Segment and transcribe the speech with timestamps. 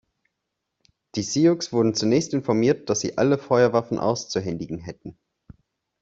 [1.13, 5.15] Die Sioux wurden zunächst informiert, dass sie alle Feuerwaffen auszuhändigen hätten.